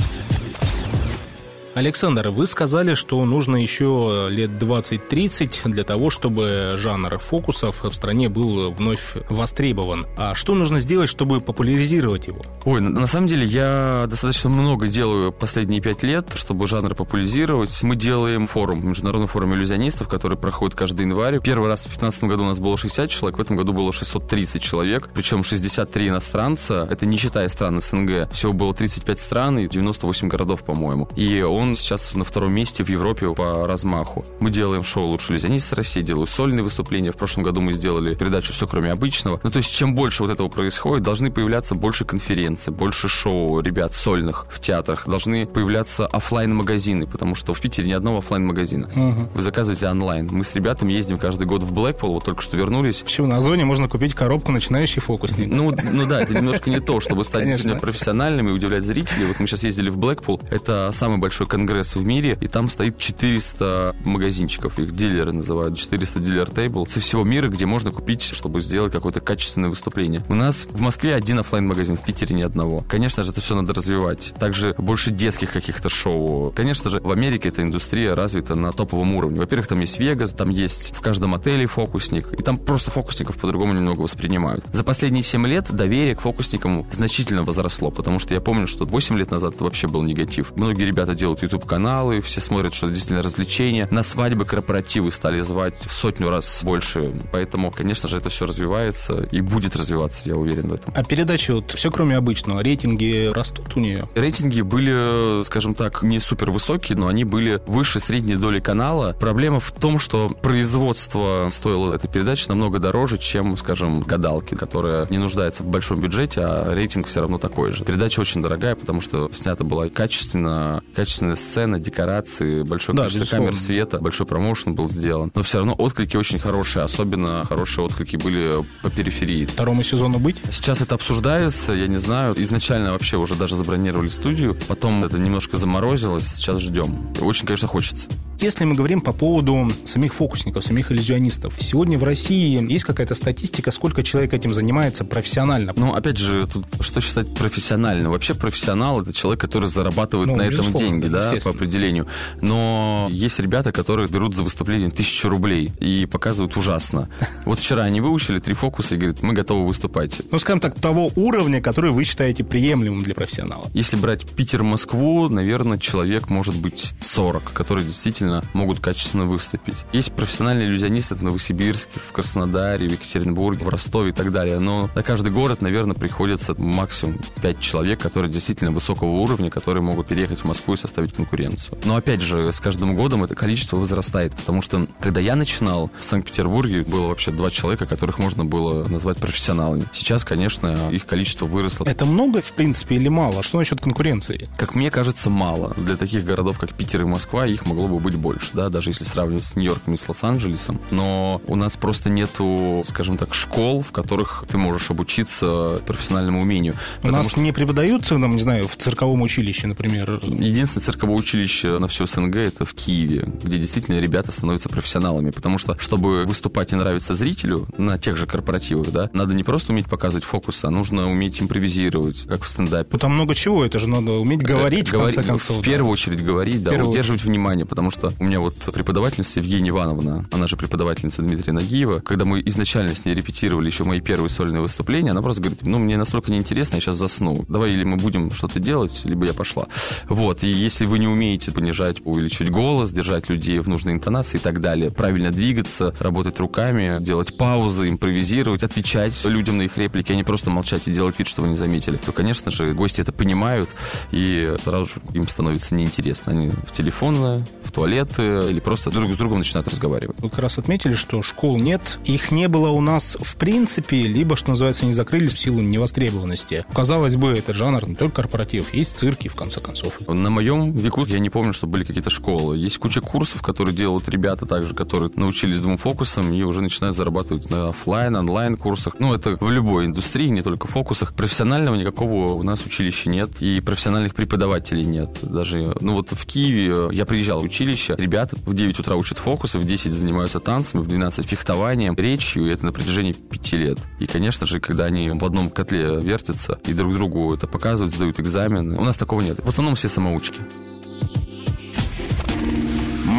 Александр, 1.75 2.29
вы 2.29 2.45
сказали, 2.45 2.93
что 2.93 3.25
нужно 3.25 3.55
еще 3.55 4.27
лет 4.29 4.51
20-30 4.51 5.69
для 5.71 5.83
того, 5.83 6.11
чтобы 6.11 6.75
жанр 6.77 7.17
фокусов 7.17 7.83
в 7.83 7.91
стране 7.93 8.29
был 8.29 8.71
вновь 8.71 9.15
востребован. 9.29 10.05
А 10.15 10.35
что 10.35 10.53
нужно 10.53 10.79
сделать, 10.79 11.09
чтобы 11.09 11.41
популяризировать 11.41 12.27
его? 12.27 12.41
Ой, 12.65 12.79
на 12.79 13.07
самом 13.07 13.27
деле 13.27 13.47
я 13.47 14.05
достаточно 14.07 14.51
много 14.51 14.87
делаю 14.87 15.31
последние 15.31 15.81
пять 15.81 16.03
лет, 16.03 16.31
чтобы 16.35 16.67
жанр 16.67 16.93
популяризировать. 16.93 17.81
Мы 17.81 17.95
делаем 17.95 18.45
форум, 18.45 18.87
международный 18.87 19.27
форум 19.27 19.55
иллюзионистов, 19.55 20.07
который 20.07 20.37
проходит 20.37 20.75
каждый 20.75 21.01
январь. 21.07 21.39
Первый 21.39 21.69
раз 21.69 21.81
в 21.81 21.85
2015 21.85 22.23
году 22.25 22.43
у 22.43 22.47
нас 22.47 22.59
было 22.59 22.77
60 22.77 23.09
человек, 23.09 23.39
в 23.39 23.41
этом 23.41 23.57
году 23.57 23.73
было 23.73 23.91
630 23.91 24.61
человек, 24.61 25.09
причем 25.13 25.43
63 25.43 26.09
иностранца, 26.09 26.87
это 26.89 27.07
не 27.07 27.17
считая 27.17 27.47
стран 27.47 27.81
СНГ. 27.81 28.31
Всего 28.31 28.53
было 28.53 28.75
35 28.75 29.19
стран 29.19 29.57
и 29.57 29.67
98 29.67 30.27
городов, 30.27 30.63
по-моему. 30.63 31.09
И 31.15 31.41
он 31.41 31.62
он 31.63 31.75
сейчас 31.75 32.13
на 32.13 32.24
втором 32.24 32.54
месте 32.54 32.83
в 32.83 32.89
Европе 32.89 33.33
по 33.33 33.65
размаху. 33.65 34.25
Мы 34.39 34.51
делаем 34.51 34.83
шоу 34.83 35.06
«Лучший 35.06 35.33
иллюзионист 35.33 35.74
России», 35.74 36.01
делаю 36.01 36.27
сольные 36.27 36.63
выступления. 36.63 37.12
В 37.12 37.18
прошлом 37.18 37.44
году 37.44 37.62
мы 37.62 37.74
сделали 37.74 38.15
передачу 38.15 38.54
«Все, 38.54 38.68
кроме 38.68 38.92
обычного». 38.92 39.39
Ну, 39.44 39.50
то 39.50 39.57
есть, 39.57 39.74
чем 39.74 39.95
больше 39.95 40.24
вот 40.24 40.31
этого 40.31 40.50
происходит, 40.50 41.04
должны 41.04 41.31
появляться 41.31 41.75
больше 41.75 42.06
конференций, 42.06 42.74
больше 42.74 43.07
шоу 43.07 43.62
ребят 43.62 43.94
сольных 43.94 44.45
в 44.50 44.60
театрах. 44.60 45.07
Должны 45.07 45.45
появляться 45.45 46.06
офлайн 46.06 46.54
магазины 46.54 47.07
потому 47.13 47.36
что 47.36 47.54
в 47.54 47.62
Питере 47.62 47.89
ни 47.89 47.94
одного 47.94 48.18
офлайн 48.18 48.45
магазина 48.45 48.88
угу. 48.88 49.30
Вы 49.33 49.42
заказываете 49.42 49.88
онлайн. 49.88 50.27
Мы 50.31 50.44
с 50.44 50.54
ребятами 50.56 50.94
ездим 50.94 51.18
каждый 51.18 51.45
год 51.45 51.63
в 51.63 51.71
Блэкпул, 51.71 52.13
вот 52.13 52.25
только 52.25 52.42
что 52.42 52.57
вернулись. 52.57 53.01
Почему? 53.04 53.27
На 53.27 53.38
Озоне 53.38 53.65
можно 53.65 53.88
купить 53.88 54.13
коробку 54.13 54.51
«Начинающий 54.51 55.01
фокусник». 55.01 55.48
Ну, 55.48 55.71
ну 55.92 56.07
да, 56.07 56.21
это 56.21 56.33
немножко 56.33 56.69
не 56.69 56.80
то, 56.80 57.00
чтобы 57.00 57.24
стать 57.24 57.44
профессиональными 57.80 58.50
и 58.50 58.51
удивлять 58.51 58.83
зрителей. 58.83 59.25
Вот 59.25 59.39
мы 59.39 59.48
сейчас 59.48 59.63
ездили 59.63 59.89
в 59.89 59.98
Блэкпул. 59.98 60.42
Это 60.50 60.89
самый 60.92 61.18
большой 61.18 61.48
конгресс 61.53 61.95
в 61.95 62.03
мире, 62.03 62.35
и 62.41 62.47
там 62.47 62.67
стоит 62.67 62.97
400 62.97 63.95
магазинчиков, 64.05 64.79
их 64.79 64.91
дилеры 64.91 65.33
называют, 65.33 65.77
400 65.77 66.19
дилер 66.19 66.50
тейбл 66.50 66.88
со 66.88 67.00
всего 67.00 67.23
мира, 67.23 67.47
где 67.47 67.67
можно 67.67 67.91
купить, 67.91 68.23
чтобы 68.23 68.59
сделать 68.59 68.91
какое-то 68.91 69.19
качественное 69.19 69.69
выступление. 69.69 70.23
У 70.29 70.33
нас 70.33 70.65
в 70.65 70.81
Москве 70.81 71.13
один 71.13 71.38
офлайн 71.38 71.67
магазин 71.67 71.95
в 71.95 72.03
Питере 72.03 72.35
ни 72.35 72.41
одного. 72.41 72.83
Конечно 72.88 73.21
же, 73.21 73.29
это 73.29 73.39
все 73.39 73.53
надо 73.53 73.71
развивать. 73.71 74.33
Также 74.39 74.73
больше 74.79 75.11
детских 75.11 75.53
каких-то 75.53 75.89
шоу. 75.89 76.51
Конечно 76.55 76.89
же, 76.89 77.00
в 77.00 77.11
Америке 77.11 77.50
эта 77.50 77.61
индустрия 77.61 78.15
развита 78.15 78.55
на 78.55 78.71
топовом 78.71 79.13
уровне. 79.13 79.39
Во-первых, 79.39 79.67
там 79.67 79.79
есть 79.79 80.00
Вегас, 80.00 80.33
там 80.33 80.50
есть 80.50 80.95
в 80.95 81.01
каждом 81.01 81.35
отеле 81.35 81.67
фокусник, 81.67 82.33
и 82.33 82.41
там 82.41 82.57
просто 82.57 82.89
фокусников 82.89 83.38
по-другому 83.38 83.75
немного 83.75 84.01
воспринимают. 84.01 84.65
За 84.73 84.83
последние 84.83 85.21
7 85.21 85.45
лет 85.45 85.71
доверие 85.71 86.15
к 86.15 86.21
фокусникам 86.21 86.88
значительно 86.91 87.44
возросло, 87.44 87.91
потому 87.91 88.17
что 88.17 88.33
я 88.33 88.41
помню, 88.41 88.65
что 88.65 88.85
8 88.85 89.19
лет 89.19 89.29
назад 89.29 89.53
это 89.53 89.65
вообще 89.65 89.85
был 89.88 90.01
негатив. 90.01 90.51
Многие 90.55 90.85
ребята 90.85 91.13
делают 91.13 91.42
YouTube-канал, 91.43 91.83
каналы, 91.83 92.21
все 92.21 92.41
смотрят, 92.41 92.73
что 92.73 92.87
действительно 92.87 93.21
развлечения. 93.21 93.87
На 93.91 94.03
свадьбы, 94.03 94.45
корпоративы 94.45 95.11
стали 95.11 95.41
звать 95.41 95.75
в 95.85 95.93
сотню 95.93 96.29
раз 96.29 96.61
больше. 96.63 97.13
Поэтому, 97.31 97.71
конечно 97.71 98.09
же, 98.09 98.17
это 98.17 98.29
все 98.29 98.45
развивается 98.45 99.27
и 99.31 99.41
будет 99.41 99.75
развиваться, 99.75 100.23
я 100.25 100.35
уверен 100.35 100.69
в 100.69 100.73
этом. 100.73 100.93
А 100.95 101.03
передачи 101.03 101.51
вот 101.51 101.71
все 101.73 101.91
кроме 101.91 102.17
обычного, 102.17 102.61
рейтинги 102.61 103.31
растут 103.33 103.75
у 103.75 103.79
нее? 103.79 104.05
Рейтинги 104.15 104.61
были, 104.61 105.43
скажем 105.43 105.75
так, 105.75 106.03
не 106.03 106.19
супер 106.19 106.51
высокие, 106.51 106.97
но 106.97 107.07
они 107.07 107.25
были 107.25 107.61
выше 107.67 107.99
средней 107.99 108.35
доли 108.35 108.59
канала. 108.59 109.15
Проблема 109.19 109.59
в 109.59 109.71
том, 109.71 109.99
что 109.99 110.29
производство 110.29 111.49
стоило 111.51 111.93
этой 111.93 112.09
передачи 112.09 112.47
намного 112.47 112.79
дороже, 112.79 113.17
чем, 113.17 113.57
скажем, 113.57 114.01
гадалки, 114.01 114.55
которая 114.55 115.05
не 115.09 115.17
нуждается 115.17 115.63
в 115.63 115.67
большом 115.67 115.99
бюджете, 115.99 116.41
а 116.41 116.73
рейтинг 116.73 117.07
все 117.07 117.21
равно 117.21 117.37
такой 117.37 117.71
же. 117.71 117.83
Передача 117.83 118.19
очень 118.21 118.41
дорогая, 118.41 118.75
потому 118.75 119.01
что 119.01 119.29
снята 119.33 119.63
была 119.63 119.89
качественно, 119.89 120.81
качественная 120.95 121.32
сцена, 121.35 121.63
сцена, 121.63 121.80
декорации, 121.80 122.63
большое 122.63 122.95
да, 122.95 123.03
количество 123.03 123.38
камер 123.38 123.56
света, 123.56 124.00
большой 124.00 124.25
промоушен 124.25 124.75
был 124.75 124.89
сделан. 124.89 125.31
Но 125.33 125.44
все 125.44 125.59
равно 125.59 125.74
отклики 125.77 126.18
очень 126.18 126.39
хорошие, 126.39 126.83
особенно 126.83 127.45
хорошие 127.45 127.85
отклики 127.85 128.18
были 128.18 128.53
по 128.81 128.89
периферии. 128.89 129.45
Второму 129.45 129.83
сезону 129.83 130.19
быть? 130.19 130.41
Сейчас 130.51 130.81
это 130.81 130.95
обсуждается, 130.95 131.71
я 131.71 131.88
не 131.88 131.97
знаю. 131.97 132.35
Изначально 132.41 132.91
вообще 132.91 133.18
уже 133.18 133.35
даже 133.35 133.56
забронировали 133.56 134.09
студию, 134.09 134.57
потом 134.68 135.03
это 135.03 135.18
немножко 135.18 135.57
заморозилось, 135.57 136.27
сейчас 136.27 136.59
ждем. 136.59 137.13
Очень, 137.21 137.45
конечно, 137.45 137.68
хочется. 137.68 138.09
Если 138.39 138.65
мы 138.65 138.75
говорим 138.75 139.00
по 139.00 139.13
поводу 139.13 139.71
самих 139.86 140.13
фокусников, 140.13 140.65
самих 140.65 140.91
иллюзионистов, 140.91 141.53
сегодня 141.59 141.97
в 141.97 142.03
России 142.03 142.59
есть 142.69 142.83
какая-то 142.83 143.15
статистика, 143.15 143.71
сколько 143.71 144.03
человек 144.03 144.33
этим 144.33 144.53
занимается 144.53 145.06
профессионально? 145.06 145.74
Ну, 145.77 145.94
опять 145.94 146.18
же, 146.18 146.45
тут 146.47 146.65
что 146.81 147.00
считать 147.00 147.33
профессионально? 147.36 148.09
Вообще 148.09 148.33
профессионал– 148.33 149.01
это 149.01 149.13
человек, 149.13 149.39
который 149.39 149.69
зарабатывает 149.69 150.27
ну, 150.27 150.36
на 150.36 150.41
этом 150.41 150.74
деньги, 150.74 151.07
да, 151.07 151.22
по 151.43 151.49
определению. 151.51 152.07
Но 152.41 153.09
есть 153.11 153.39
ребята, 153.39 153.71
которые 153.71 154.07
берут 154.07 154.35
за 154.35 154.43
выступление 154.43 154.89
тысячу 154.89 155.29
рублей 155.29 155.71
и 155.79 156.05
показывают 156.05 156.55
ужасно. 156.57 157.09
Вот 157.45 157.59
вчера 157.59 157.83
они 157.83 158.01
выучили 158.01 158.39
три 158.39 158.53
фокуса 158.53 158.95
и 158.95 158.97
говорят, 158.97 159.21
мы 159.21 159.33
готовы 159.33 159.67
выступать. 159.67 160.21
Ну, 160.31 160.39
скажем 160.39 160.59
так, 160.59 160.75
того 160.75 161.11
уровня, 161.15 161.61
который 161.61 161.91
вы 161.91 162.03
считаете 162.03 162.43
приемлемым 162.43 163.01
для 163.01 163.15
профессионала. 163.15 163.67
Если 163.73 163.97
брать 163.97 164.25
Питер-Москву, 164.29 165.29
наверное, 165.29 165.77
человек 165.77 166.29
может 166.29 166.55
быть 166.55 166.93
40, 167.01 167.51
который 167.53 167.83
действительно 167.83 168.43
могут 168.53 168.79
качественно 168.79 169.25
выступить. 169.25 169.75
Есть 169.91 170.13
профессиональные 170.13 170.67
иллюзионисты 170.67 171.15
в 171.15 171.23
Новосибирске, 171.23 171.99
в 171.99 172.11
Краснодаре, 172.11 172.87
в 172.87 172.91
Екатеринбурге, 172.91 173.65
в 173.65 173.69
Ростове 173.69 174.11
и 174.11 174.13
так 174.13 174.31
далее. 174.31 174.59
Но 174.59 174.89
на 174.95 175.03
каждый 175.03 175.31
город, 175.31 175.61
наверное, 175.61 175.95
приходится 175.95 176.55
максимум 176.57 177.19
5 177.41 177.59
человек, 177.59 177.99
которые 177.99 178.31
действительно 178.31 178.71
высокого 178.71 179.09
уровня, 179.09 179.49
которые 179.49 179.83
могут 179.83 180.07
переехать 180.07 180.39
в 180.39 180.45
Москву 180.45 180.73
и 180.75 180.77
составить 180.77 181.02
конкуренцию 181.11 181.33
конкуренцию. 181.33 181.79
Но 181.85 181.95
опять 181.95 182.21
же, 182.21 182.51
с 182.51 182.59
каждым 182.59 182.95
годом 182.95 183.23
это 183.23 183.35
количество 183.35 183.77
возрастает, 183.77 184.33
потому 184.35 184.61
что 184.61 184.88
когда 185.00 185.19
я 185.21 185.35
начинал 185.35 185.89
в 186.00 186.03
Санкт-Петербурге, 186.03 186.83
было 186.83 187.07
вообще 187.07 187.31
два 187.31 187.51
человека, 187.51 187.86
которых 187.86 188.19
можно 188.19 188.45
было 188.45 188.88
назвать 188.88 189.17
профессионалами. 189.17 189.83
Сейчас, 189.93 190.24
конечно, 190.24 190.89
их 190.91 191.05
количество 191.05 191.45
выросло. 191.45 191.86
Это 191.86 192.05
много, 192.05 192.41
в 192.41 192.53
принципе, 192.53 192.95
или 192.95 193.10
мало? 193.10 193.43
Что 193.43 193.57
насчет 193.57 193.81
конкуренции? 193.81 194.50
Как 194.57 194.75
мне 194.75 194.91
кажется, 194.91 195.29
мало. 195.29 195.74
Для 195.77 195.95
таких 195.95 196.25
городов, 196.25 196.60
как 196.60 196.74
Питер 196.74 197.01
и 197.01 197.05
Москва, 197.05 197.45
их 197.45 197.65
могло 197.65 197.88
бы 197.88 198.00
быть 198.00 198.15
больше, 198.15 198.51
да, 198.53 198.69
даже 198.69 198.91
если 198.91 199.03
сравнивать 199.03 199.43
с 199.43 199.55
Нью-Йорком 199.55 199.93
и 199.93 199.98
с 199.98 200.07
Лос-Анджелесом. 200.07 200.79
Но 200.91 201.41
у 201.48 201.55
нас 201.55 201.77
просто 201.77 202.10
нету, 202.10 202.83
скажем 202.86 203.17
так, 203.17 203.33
школ, 203.33 203.81
в 203.81 203.91
которых 203.91 204.45
ты 204.48 204.57
можешь 204.57 204.91
обучиться 204.91 205.79
профессиональному 205.86 206.41
умению. 206.41 206.75
У 207.03 207.10
нас 207.10 207.31
что... 207.31 207.39
не 207.39 207.51
преподают, 207.51 208.10
нам, 208.12 208.36
не 208.36 208.41
знаю, 208.41 208.67
в 208.67 208.75
цирковом 208.75 209.22
училище, 209.22 209.67
например? 209.67 210.19
Единственное 210.24 210.83
цирковое 210.93 211.17
училище 211.17 211.79
на 211.79 211.88
всю 211.88 212.05
СНГ 212.05 212.35
это 212.35 212.65
в 212.65 212.73
Киеве, 212.73 213.27
где 213.43 213.57
действительно 213.57 214.00
ребята 214.00 214.31
становятся 214.31 214.69
профессионалами. 214.69 215.31
Потому 215.31 215.57
что, 215.57 215.75
чтобы 215.79 216.25
выступать 216.25 216.71
и 216.71 216.75
нравиться 216.75 217.15
зрителю 217.15 217.67
на 217.77 217.97
тех 217.97 218.15
же 218.15 218.27
корпоративах, 218.27 218.91
да, 218.91 219.09
надо 219.13 219.33
не 219.33 219.43
просто 219.43 219.71
уметь 219.71 219.88
показывать 219.88 220.23
фокус, 220.23 220.63
а 220.63 220.69
нужно 220.69 221.09
уметь 221.09 221.41
импровизировать, 221.41 222.25
как 222.27 222.43
в 222.43 222.50
стендапе. 222.50 222.89
Ну, 222.91 223.00
там 223.00 223.13
много 223.13 223.33
чего, 223.33 223.65
это 223.65 223.79
же 223.79 223.89
надо 223.89 224.12
уметь 224.13 224.43
говорить, 224.43 224.89
в 224.89 224.91
конце 224.91 225.23
концов. 225.23 225.57
В 225.57 225.62
да. 225.62 225.65
первую 225.65 225.91
очередь 225.91 226.23
говорить, 226.23 226.63
да, 226.63 226.71
Первую... 226.71 226.91
удерживать 226.91 227.23
внимание, 227.23 227.65
потому 227.65 227.89
что 227.89 228.12
у 228.19 228.23
меня 228.23 228.39
вот 228.39 228.55
преподавательница 228.71 229.39
Евгения 229.39 229.69
Ивановна, 229.69 230.27
она 230.31 230.47
же 230.47 230.57
преподавательница 230.57 231.23
Дмитрия 231.23 231.53
Нагиева, 231.53 232.01
когда 232.01 232.25
мы 232.25 232.41
изначально 232.45 232.93
с 232.93 233.05
ней 233.05 233.15
репетировали 233.15 233.65
еще 233.65 233.83
мои 233.83 234.00
первые 234.00 234.29
сольные 234.29 234.62
выступления, 234.62 235.12
она 235.12 235.23
просто 235.23 235.41
говорит, 235.41 235.63
ну, 235.63 235.79
мне 235.79 235.97
настолько 235.97 236.31
неинтересно, 236.31 236.75
я 236.75 236.81
сейчас 236.81 236.97
засну. 236.97 237.45
Давай 237.47 237.71
или 237.71 237.83
мы 237.83 237.97
будем 237.97 238.29
что-то 238.31 238.59
делать, 238.59 239.01
либо 239.05 239.25
я 239.25 239.33
пошла. 239.33 239.67
Вот, 240.07 240.43
и 240.43 240.47
если 240.47 240.82
Если 240.83 240.91
вы 240.91 240.99
не 240.99 241.07
умеете 241.07 241.53
понижать, 241.53 242.01
увеличивать 242.03 242.49
голос, 242.49 242.91
держать 242.91 243.29
людей 243.29 243.57
в 243.59 243.69
нужной 243.69 243.93
интонации 243.93 244.37
и 244.37 244.41
так 244.41 244.59
далее, 244.59 244.91
правильно 244.91 245.31
двигаться, 245.31 245.95
работать 245.97 246.37
руками, 246.39 247.01
делать 247.01 247.37
паузы, 247.37 247.87
импровизировать, 247.87 248.63
отвечать 248.63 249.13
людям 249.23 249.59
на 249.59 249.61
их 249.61 249.77
реплики, 249.77 250.11
а 250.11 250.15
не 250.15 250.25
просто 250.25 250.49
молчать 250.49 250.89
и 250.89 250.91
делать 250.91 251.17
вид, 251.17 251.29
что 251.29 251.41
вы 251.41 251.47
не 251.47 251.55
заметили, 251.55 251.95
то, 251.95 252.11
конечно 252.11 252.51
же, 252.51 252.73
гости 252.73 252.99
это 252.99 253.13
понимают, 253.13 253.69
и 254.11 254.55
сразу 254.61 254.83
же 254.83 254.95
им 255.13 255.25
становится 255.25 255.73
неинтересно. 255.73 256.33
Они 256.33 256.49
в 256.49 256.73
телефоны, 256.73 257.45
в 257.63 257.71
туалеты 257.71 258.49
или 258.49 258.59
просто 258.59 258.91
друг 258.91 259.13
с 259.13 259.17
другом 259.17 259.37
начинают 259.37 259.69
разговаривать. 259.69 260.17
Вы 260.19 260.29
как 260.29 260.39
раз 260.39 260.57
отметили, 260.57 260.95
что 260.95 261.21
школ 261.21 261.59
нет. 261.59 262.01
Их 262.03 262.29
не 262.29 262.49
было 262.49 262.71
у 262.71 262.81
нас 262.81 263.15
в 263.21 263.37
принципе, 263.37 264.01
либо, 264.01 264.35
что 264.35 264.49
называется, 264.49 264.85
не 264.85 264.91
закрылись 264.91 265.33
в 265.33 265.39
силу 265.39 265.61
невостребованности. 265.61 266.65
Казалось 266.73 267.15
бы, 267.15 267.29
это 267.29 267.53
жанр 267.53 267.87
не 267.87 267.95
только 267.95 268.17
корпоратив, 268.17 268.73
есть 268.73 268.97
цирки, 268.97 269.29
в 269.29 269.35
конце 269.35 269.61
концов. 269.61 269.93
На 270.09 270.29
моем 270.29 270.73
веку 270.74 271.06
я 271.06 271.20
не 271.20 271.30
помню, 271.30 271.53
что 271.53 271.68
были 271.68 271.84
какие-то 271.84 272.10
школы. 272.10 272.58
Есть 272.58 272.77
куча 272.77 273.01
курсов, 273.01 273.42
которые 273.42 273.75
делают 273.75 274.10
ребята 274.10 274.46
также, 274.46 274.74
которые 274.74 275.12
научились 275.15 275.60
двум 275.60 275.77
фокусам 275.77 276.34
и 276.34 276.42
уже 276.44 276.62
начинают 276.62 276.96
зарабатывать 276.96 277.50
на 277.50 277.70
офлайн, 277.70 278.15
онлайн 278.15 278.58
курсах. 278.58 278.96
Ну, 279.00 279.13
это 279.13 279.38
в 279.39 279.50
любой 279.50 279.86
индустрии, 279.86 280.27
не 280.27 280.42
только 280.42 280.68
фокусах. 280.68 281.13
Профессионального 281.13 281.75
никакого 281.75 282.34
у 282.34 282.44
нас 282.44 282.65
училища 282.65 283.10
нет, 283.10 283.42
и 283.42 283.60
профессиональных 283.62 284.15
преподавателей 284.15 284.84
нет. 284.84 285.20
Даже, 285.22 285.75
ну 285.80 285.94
вот 285.94 286.12
в 286.12 286.25
Киеве 286.25 286.89
я 286.92 287.06
приезжал 287.06 287.39
в 287.39 287.44
училище, 287.44 287.96
ребята 287.98 288.36
в 288.36 288.53
9 288.53 288.80
утра 288.80 288.96
учат 288.96 289.18
фокусы, 289.18 289.60
в 289.60 289.65
10 289.65 289.92
занимаются 289.92 290.39
танцами, 290.39 290.82
в 290.82 290.88
12 290.88 291.25
фехтованием, 291.25 291.96
речью, 291.96 292.48
и 292.48 292.51
это 292.51 292.65
на 292.65 292.72
протяжении 292.72 293.13
5 293.13 293.53
лет. 293.53 293.80
И, 294.00 294.08
конечно 294.08 294.46
же, 294.46 294.60
когда 294.60 294.86
они 294.86 295.10
в 295.10 295.24
одном 295.24 295.50
котле 295.50 296.00
вертятся 296.01 296.60
и 296.65 296.74
друг 296.74 296.94
другу 296.94 297.34
это 297.34 297.48
показывают, 297.48 297.94
сдают 297.94 298.20
экзамены, 298.20 298.77
у 298.77 298.84
нас 298.84 298.98
такого 298.98 299.22
нет. 299.22 299.39
В 299.44 299.48
основном 299.48 299.75
все 299.75 299.89
самоучки. 299.89 300.39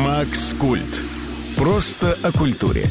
Макс 0.04 0.52
Культ. 0.60 1.02
Просто 1.56 2.18
о 2.22 2.30
культуре. 2.30 2.90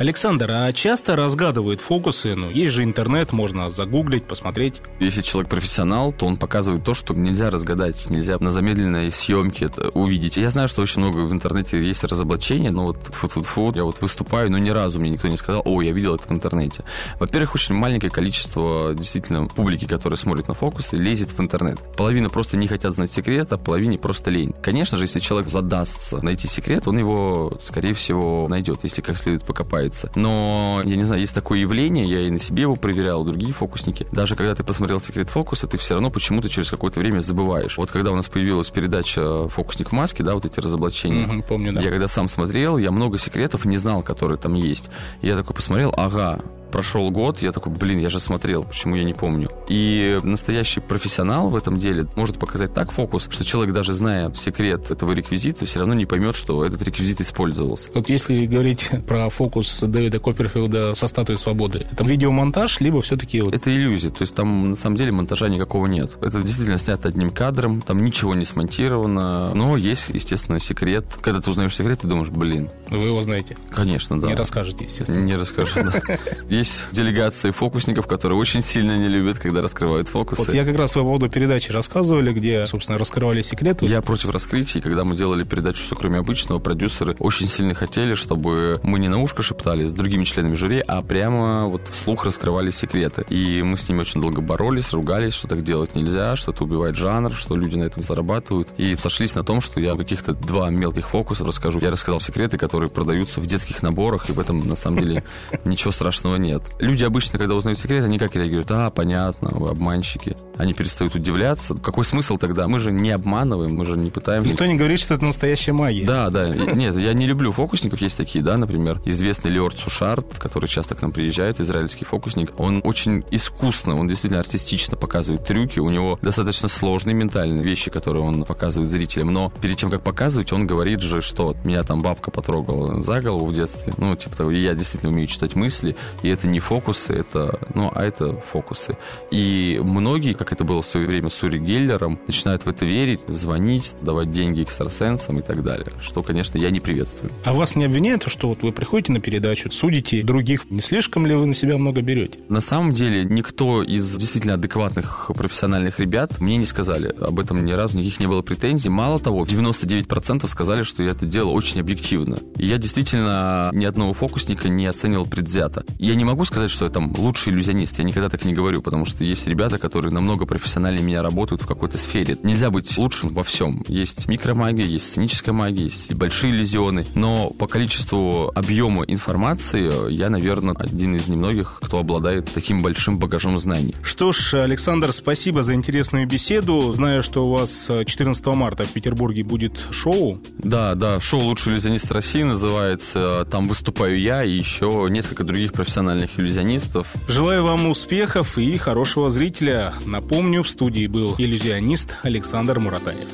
Александр, 0.00 0.50
а 0.50 0.72
часто 0.72 1.14
разгадывают 1.14 1.82
фокусы? 1.82 2.34
Ну, 2.34 2.48
есть 2.48 2.72
же 2.72 2.84
интернет, 2.84 3.32
можно 3.32 3.68
загуглить, 3.68 4.24
посмотреть. 4.24 4.80
Если 4.98 5.20
человек 5.20 5.50
профессионал, 5.50 6.10
то 6.10 6.24
он 6.24 6.38
показывает 6.38 6.82
то, 6.82 6.94
что 6.94 7.12
нельзя 7.12 7.50
разгадать, 7.50 8.08
нельзя 8.08 8.38
на 8.40 8.50
замедленной 8.50 9.10
съемке 9.10 9.66
это 9.66 9.90
увидеть. 9.90 10.38
Я 10.38 10.48
знаю, 10.48 10.68
что 10.68 10.80
очень 10.80 11.02
много 11.02 11.18
в 11.18 11.32
интернете 11.34 11.78
есть 11.78 12.02
разоблачения, 12.02 12.70
но 12.70 12.86
вот 12.86 12.96
фу 13.10 13.26
-фу 13.26 13.42
-фу, 13.42 13.76
я 13.76 13.84
вот 13.84 14.00
выступаю, 14.00 14.50
но 14.50 14.56
ни 14.56 14.70
разу 14.70 14.98
мне 14.98 15.10
никто 15.10 15.28
не 15.28 15.36
сказал, 15.36 15.60
о, 15.66 15.82
я 15.82 15.92
видел 15.92 16.14
это 16.14 16.26
в 16.26 16.32
интернете. 16.32 16.82
Во-первых, 17.18 17.54
очень 17.54 17.74
маленькое 17.74 18.10
количество 18.10 18.94
действительно 18.94 19.48
публики, 19.48 19.84
которая 19.84 20.16
смотрит 20.16 20.48
на 20.48 20.54
фокусы, 20.54 20.96
лезет 20.96 21.32
в 21.32 21.40
интернет. 21.40 21.78
Половина 21.94 22.30
просто 22.30 22.56
не 22.56 22.68
хотят 22.68 22.94
знать 22.94 23.12
секрет, 23.12 23.52
а 23.52 23.58
половине 23.58 23.98
просто 23.98 24.30
лень. 24.30 24.54
Конечно 24.62 24.96
же, 24.96 25.04
если 25.04 25.20
человек 25.20 25.50
задастся 25.50 26.22
найти 26.22 26.48
секрет, 26.48 26.88
он 26.88 26.96
его, 26.96 27.52
скорее 27.60 27.92
всего, 27.92 28.48
найдет, 28.48 28.78
если 28.82 29.02
как 29.02 29.18
следует 29.18 29.44
покопает 29.44 29.89
нравится. 29.90 30.10
Но, 30.14 30.80
я 30.84 30.96
не 30.96 31.04
знаю, 31.04 31.20
есть 31.20 31.34
такое 31.34 31.58
явление, 31.58 32.04
я 32.04 32.20
и 32.20 32.30
на 32.30 32.38
себе 32.38 32.62
его 32.62 32.76
проверял, 32.76 33.24
другие 33.24 33.52
фокусники. 33.52 34.06
Даже 34.12 34.36
когда 34.36 34.54
ты 34.54 34.64
посмотрел 34.64 35.00
«Секрет 35.00 35.28
фокуса», 35.28 35.66
ты 35.66 35.78
все 35.78 35.94
равно 35.94 36.10
почему-то 36.10 36.48
через 36.48 36.70
какое-то 36.70 37.00
время 37.00 37.20
забываешь. 37.20 37.76
Вот 37.76 37.90
когда 37.90 38.10
у 38.10 38.16
нас 38.16 38.28
появилась 38.28 38.70
передача 38.70 39.48
«Фокусник 39.48 39.90
в 39.90 39.92
маске», 39.92 40.22
да, 40.22 40.34
вот 40.34 40.44
эти 40.44 40.60
разоблачения. 40.60 41.26
Угу, 41.26 41.44
помню, 41.48 41.72
да. 41.72 41.80
Я 41.80 41.90
когда 41.90 42.08
сам 42.08 42.28
смотрел, 42.28 42.78
я 42.78 42.90
много 42.90 43.18
секретов 43.18 43.64
не 43.64 43.78
знал, 43.78 44.02
которые 44.02 44.38
там 44.38 44.54
есть. 44.54 44.88
я 45.22 45.36
такой 45.36 45.54
посмотрел, 45.54 45.92
ага, 45.96 46.40
Прошел 46.70 47.10
год, 47.10 47.42
я 47.42 47.52
такой, 47.52 47.72
блин, 47.72 47.98
я 47.98 48.08
же 48.08 48.20
смотрел, 48.20 48.64
почему 48.64 48.94
я 48.96 49.04
не 49.04 49.14
помню. 49.14 49.50
И 49.68 50.18
настоящий 50.22 50.80
профессионал 50.80 51.50
в 51.50 51.56
этом 51.56 51.76
деле 51.76 52.06
может 52.16 52.38
показать 52.38 52.74
так 52.74 52.92
фокус, 52.92 53.28
что 53.30 53.44
человек, 53.44 53.74
даже 53.74 53.92
зная 53.92 54.32
секрет 54.34 54.90
этого 54.90 55.12
реквизита, 55.12 55.66
все 55.66 55.80
равно 55.80 55.94
не 55.94 56.06
поймет, 56.06 56.36
что 56.36 56.64
этот 56.64 56.82
реквизит 56.82 57.20
использовался. 57.20 57.88
Вот 57.94 58.08
если 58.08 58.46
говорить 58.46 58.90
про 59.06 59.28
фокус 59.30 59.80
Дэвида 59.80 60.18
Копперфилда 60.18 60.94
со 60.94 61.06
статуей 61.06 61.38
свободы, 61.38 61.86
это 61.90 62.04
видеомонтаж, 62.04 62.80
либо 62.80 63.02
все-таки... 63.02 63.40
Вот... 63.40 63.54
Это 63.54 63.72
иллюзия, 63.72 64.10
то 64.10 64.22
есть 64.22 64.34
там 64.34 64.70
на 64.70 64.76
самом 64.76 64.96
деле 64.96 65.12
монтажа 65.12 65.48
никакого 65.48 65.86
нет. 65.86 66.12
Это 66.20 66.42
действительно 66.42 66.78
снято 66.78 67.08
одним 67.08 67.30
кадром, 67.30 67.82
там 67.82 68.04
ничего 68.04 68.34
не 68.34 68.44
смонтировано, 68.44 69.54
но 69.54 69.76
есть, 69.76 70.06
естественно, 70.08 70.58
секрет. 70.58 71.04
Когда 71.20 71.40
ты 71.40 71.50
узнаешь 71.50 71.74
секрет, 71.74 72.00
ты 72.00 72.08
думаешь, 72.08 72.28
блин. 72.28 72.70
Вы 72.88 73.06
его 73.06 73.22
знаете? 73.22 73.56
Конечно, 73.70 74.20
да. 74.20 74.28
Не 74.28 74.34
расскажете, 74.34 74.84
естественно. 74.84 75.24
Не 75.24 75.34
расскажу, 75.34 75.72
да. 75.76 76.00
есть 76.60 76.88
делегации 76.92 77.50
фокусников, 77.50 78.06
которые 78.06 78.38
очень 78.38 78.62
сильно 78.62 78.96
не 78.96 79.08
любят, 79.08 79.38
когда 79.38 79.62
раскрывают 79.62 80.08
фокусы. 80.08 80.42
Вот 80.42 80.54
я 80.54 80.64
как 80.64 80.76
раз 80.76 80.92
по 80.92 81.00
поводу 81.00 81.28
передачи 81.28 81.72
рассказывали, 81.72 82.32
где, 82.32 82.64
собственно, 82.66 82.98
раскрывали 82.98 83.42
секреты. 83.42 83.86
Я 83.86 84.00
против 84.02 84.30
раскрытий. 84.30 84.80
Когда 84.80 85.04
мы 85.04 85.16
делали 85.16 85.42
передачу 85.42 85.82
«Все 85.82 85.96
кроме 85.96 86.18
обычного», 86.18 86.58
продюсеры 86.58 87.16
очень 87.18 87.48
сильно 87.48 87.74
хотели, 87.74 88.14
чтобы 88.14 88.80
мы 88.82 88.98
не 88.98 89.08
на 89.08 89.18
ушко 89.18 89.42
шептали 89.42 89.86
с 89.86 89.92
другими 89.92 90.24
членами 90.24 90.54
жюри, 90.54 90.82
а 90.86 91.02
прямо 91.02 91.66
вот 91.66 91.88
вслух 91.88 92.24
раскрывали 92.24 92.70
секреты. 92.70 93.24
И 93.28 93.62
мы 93.62 93.76
с 93.76 93.88
ними 93.88 94.00
очень 94.00 94.20
долго 94.20 94.40
боролись, 94.40 94.92
ругались, 94.92 95.34
что 95.34 95.48
так 95.48 95.64
делать 95.64 95.94
нельзя, 95.94 96.36
что 96.36 96.52
это 96.52 96.64
убивает 96.64 96.96
жанр, 96.96 97.32
что 97.32 97.56
люди 97.56 97.76
на 97.76 97.84
этом 97.84 98.02
зарабатывают. 98.02 98.68
И 98.76 98.94
сошлись 98.94 99.34
на 99.34 99.42
том, 99.42 99.60
что 99.60 99.80
я 99.80 99.96
каких-то 99.96 100.34
два 100.34 100.70
мелких 100.70 101.08
фокуса 101.08 101.44
расскажу. 101.44 101.80
Я 101.80 101.90
рассказал 101.90 102.20
секреты, 102.20 102.58
которые 102.58 102.90
продаются 102.90 103.40
в 103.40 103.46
детских 103.46 103.82
наборах, 103.82 104.28
и 104.28 104.32
в 104.32 104.38
этом, 104.40 104.66
на 104.68 104.76
самом 104.76 104.98
деле, 105.00 105.24
ничего 105.64 105.92
страшного 105.92 106.36
нет 106.36 106.49
нет. 106.50 106.62
Люди 106.78 107.04
обычно, 107.04 107.38
когда 107.38 107.54
узнают 107.54 107.78
секрет, 107.78 108.04
они 108.04 108.18
как 108.18 108.34
реагируют? 108.34 108.70
А, 108.70 108.90
понятно, 108.90 109.50
вы 109.52 109.70
обманщики. 109.70 110.36
Они 110.56 110.72
перестают 110.72 111.14
удивляться. 111.14 111.74
Какой 111.74 112.04
смысл 112.04 112.36
тогда? 112.36 112.68
Мы 112.68 112.78
же 112.78 112.90
не 112.90 113.10
обманываем, 113.10 113.74
мы 113.74 113.86
же 113.86 113.96
не 113.96 114.10
пытаемся... 114.10 114.50
Никто 114.50 114.66
не 114.66 114.76
говорит, 114.76 115.00
что 115.00 115.14
это 115.14 115.24
настоящая 115.24 115.72
магия. 115.72 116.04
Да, 116.04 116.30
да. 116.30 116.48
Нет, 116.48 116.96
я 116.96 117.12
не 117.12 117.26
люблю 117.26 117.52
фокусников. 117.52 118.00
Есть 118.00 118.16
такие, 118.16 118.44
да, 118.44 118.56
например, 118.56 119.00
известный 119.04 119.50
Леорд 119.50 119.78
Сушарт, 119.78 120.38
который 120.38 120.68
часто 120.68 120.94
к 120.94 121.02
нам 121.02 121.12
приезжает, 121.12 121.60
израильский 121.60 122.04
фокусник. 122.04 122.52
Он 122.58 122.80
очень 122.84 123.24
искусно, 123.30 123.96
он 123.96 124.08
действительно 124.08 124.40
артистично 124.40 124.96
показывает 124.96 125.44
трюки. 125.44 125.78
У 125.78 125.90
него 125.90 126.18
достаточно 126.22 126.68
сложные 126.68 127.14
ментальные 127.14 127.62
вещи, 127.62 127.90
которые 127.90 128.24
он 128.24 128.44
показывает 128.44 128.90
зрителям. 128.90 129.32
Но 129.32 129.52
перед 129.60 129.76
тем, 129.76 129.90
как 129.90 130.02
показывать, 130.02 130.52
он 130.52 130.66
говорит 130.66 131.00
же, 131.00 131.20
что 131.20 131.56
меня 131.64 131.82
там 131.82 132.02
бабка 132.02 132.30
потрогала 132.30 133.02
за 133.02 133.20
голову 133.20 133.46
в 133.46 133.54
детстве. 133.54 133.92
Ну, 133.96 134.16
типа 134.16 134.36
того, 134.36 134.50
я 134.50 134.74
действительно 134.74 135.12
умею 135.12 135.28
читать 135.28 135.54
мысли, 135.54 135.96
и 136.22 136.28
это 136.28 136.39
не 136.46 136.60
фокусы, 136.60 137.12
это, 137.12 137.58
ну, 137.74 137.90
а 137.94 138.04
это 138.04 138.40
фокусы. 138.52 138.96
И 139.30 139.80
многие, 139.82 140.34
как 140.34 140.52
это 140.52 140.64
было 140.64 140.82
в 140.82 140.86
свое 140.86 141.06
время 141.06 141.28
с 141.28 141.42
Ури 141.42 141.58
Геллером, 141.58 142.18
начинают 142.26 142.64
в 142.64 142.68
это 142.68 142.84
верить, 142.84 143.20
звонить, 143.28 143.94
давать 144.02 144.30
деньги 144.30 144.62
экстрасенсам 144.62 145.38
и 145.38 145.42
так 145.42 145.62
далее, 145.62 145.92
что, 146.00 146.22
конечно, 146.22 146.58
я 146.58 146.70
не 146.70 146.80
приветствую. 146.80 147.32
А 147.44 147.54
вас 147.54 147.76
не 147.76 147.84
обвиняют, 147.84 148.24
что 148.28 148.48
вот 148.48 148.62
вы 148.62 148.72
приходите 148.72 149.12
на 149.12 149.20
передачу, 149.20 149.70
судите 149.70 150.22
других, 150.22 150.70
не 150.70 150.80
слишком 150.80 151.26
ли 151.26 151.34
вы 151.34 151.46
на 151.46 151.54
себя 151.54 151.76
много 151.76 152.02
берете? 152.02 152.38
На 152.48 152.60
самом 152.60 152.92
деле, 152.92 153.24
никто 153.24 153.82
из 153.82 154.16
действительно 154.16 154.54
адекватных 154.54 155.30
профессиональных 155.34 156.00
ребят 156.00 156.40
мне 156.40 156.56
не 156.56 156.66
сказали. 156.66 157.14
Об 157.20 157.40
этом 157.40 157.64
ни 157.64 157.72
разу 157.72 157.98
никаких 157.98 158.20
не 158.20 158.26
было 158.26 158.42
претензий. 158.42 158.88
Мало 158.88 159.18
того, 159.18 159.44
99% 159.44 160.46
сказали, 160.48 160.82
что 160.82 161.02
я 161.02 161.10
это 161.10 161.26
делал 161.26 161.54
очень 161.54 161.80
объективно. 161.80 162.38
И 162.56 162.66
я 162.66 162.78
действительно 162.78 163.70
ни 163.72 163.84
одного 163.84 164.12
фокусника 164.12 164.68
не 164.68 164.86
оценивал 164.86 165.26
предвзято. 165.26 165.84
Я 165.98 166.14
не 166.14 166.24
могу 166.30 166.44
сказать, 166.44 166.70
что 166.70 166.84
я 166.84 166.90
там 166.90 167.12
лучший 167.16 167.52
иллюзионист. 167.52 167.98
Я 167.98 168.04
никогда 168.04 168.28
так 168.28 168.44
не 168.44 168.54
говорю, 168.54 168.82
потому 168.82 169.04
что 169.04 169.24
есть 169.24 169.46
ребята, 169.46 169.78
которые 169.78 170.12
намного 170.12 170.46
профессиональнее 170.46 171.04
меня 171.04 171.22
работают 171.22 171.62
в 171.62 171.66
какой-то 171.66 171.98
сфере. 171.98 172.36
Нельзя 172.42 172.70
быть 172.70 172.96
лучшим 172.96 173.30
во 173.30 173.42
всем. 173.42 173.82
Есть 173.88 174.28
микромагия, 174.28 174.84
есть 174.84 175.08
сценическая 175.08 175.52
магия, 175.52 175.84
есть 175.84 176.14
большие 176.14 176.52
иллюзионы. 176.52 177.04
Но 177.14 177.50
по 177.50 177.66
количеству 177.66 178.52
объема 178.54 179.04
информации 179.04 180.12
я, 180.12 180.30
наверное, 180.30 180.74
один 180.78 181.16
из 181.16 181.28
немногих, 181.28 181.80
кто 181.82 181.98
обладает 181.98 182.50
таким 182.52 182.80
большим 182.80 183.18
багажом 183.18 183.58
знаний. 183.58 183.96
Что 184.02 184.32
ж, 184.32 184.54
Александр, 184.54 185.12
спасибо 185.12 185.64
за 185.64 185.74
интересную 185.74 186.28
беседу. 186.28 186.92
Знаю, 186.92 187.22
что 187.22 187.48
у 187.48 187.50
вас 187.50 187.90
14 188.06 188.46
марта 188.46 188.84
в 188.84 188.92
Петербурге 188.92 189.42
будет 189.42 189.84
шоу. 189.90 190.40
Да, 190.62 190.94
да, 190.94 191.20
шоу 191.20 191.40
«Лучший 191.40 191.72
иллюзионист 191.72 192.10
России» 192.12 192.42
называется. 192.42 193.46
Там 193.50 193.66
выступаю 193.66 194.20
я 194.20 194.44
и 194.44 194.50
еще 194.50 195.06
несколько 195.10 195.44
других 195.44 195.72
профессиональных 195.72 196.38
иллюзионистов. 196.38 197.08
Желаю 197.28 197.64
вам 197.64 197.88
успехов 197.88 198.58
и 198.58 198.76
хорошего 198.76 199.30
зрителя. 199.30 199.94
Напомню, 200.06 200.62
в 200.62 200.68
студии 200.68 201.06
был 201.06 201.34
иллюзионист 201.38 202.16
Александр 202.22 202.78
Муратаев. 202.78 203.28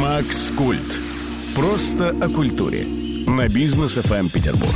Макс 0.00 0.50
Культ. 0.56 1.00
Просто 1.54 2.10
о 2.10 2.28
культуре. 2.28 2.84
На 3.26 3.48
бизнес 3.48 3.96
FM 3.96 4.30
Петербург. 4.30 4.74